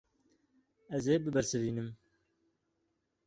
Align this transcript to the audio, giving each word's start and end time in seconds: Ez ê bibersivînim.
Ez 0.95 1.05
ê 1.13 1.15
bibersivînim. 1.23 1.87